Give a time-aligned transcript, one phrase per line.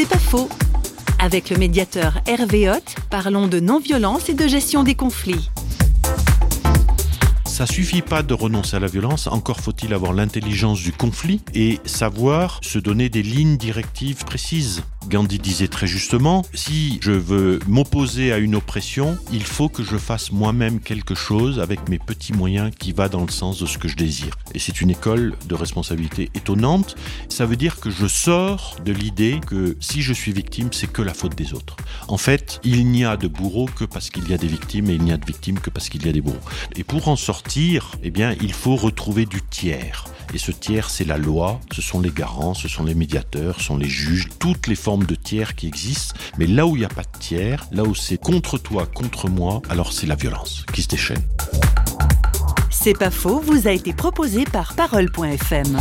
[0.00, 0.48] C'est pas faux.
[1.18, 5.50] Avec le médiateur Hervé Hoth, parlons de non-violence et de gestion des conflits.
[7.44, 11.80] Ça suffit pas de renoncer à la violence, encore faut-il avoir l'intelligence du conflit et
[11.84, 14.84] savoir se donner des lignes directives précises.
[15.08, 19.96] Gandhi disait très justement, si je veux m'opposer à une oppression, il faut que je
[19.96, 23.78] fasse moi-même quelque chose avec mes petits moyens qui va dans le sens de ce
[23.78, 24.36] que je désire.
[24.54, 26.96] Et c'est une école de responsabilité étonnante.
[27.30, 31.00] Ça veut dire que je sors de l'idée que si je suis victime, c'est que
[31.00, 31.76] la faute des autres.
[32.08, 34.94] En fait, il n'y a de bourreaux que parce qu'il y a des victimes et
[34.94, 36.36] il n'y a de victimes que parce qu'il y a des bourreaux.
[36.76, 40.04] Et pour en sortir, eh bien, il faut retrouver du tiers.
[40.34, 43.64] Et ce tiers, c'est la loi, ce sont les garants, ce sont les médiateurs, ce
[43.64, 46.14] sont les juges, toutes les formes de tiers qui existent.
[46.38, 49.28] Mais là où il n'y a pas de tiers, là où c'est contre toi, contre
[49.28, 51.22] moi, alors c'est la violence qui se déchaîne.
[52.70, 55.78] C'est pas faux, vous a été proposé par Parole.fm.